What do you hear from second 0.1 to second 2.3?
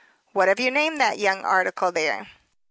"What have you named that young article there?"